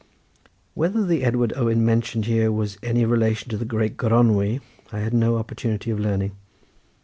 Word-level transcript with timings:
Whether 0.73 1.05
the 1.05 1.23
Edward 1.23 1.53
Owen 1.55 1.85
mentioned 1.85 2.25
here 2.25 2.51
was 2.51 2.79
any 2.81 3.05
relation 3.05 3.49
to 3.49 3.57
the 3.57 3.65
great 3.65 3.97
Gronwy, 3.97 4.59
I 4.91 4.97
had 5.01 5.13
no 5.13 5.37
opportunity 5.37 5.91
of 5.91 5.99
learning. 5.99 6.31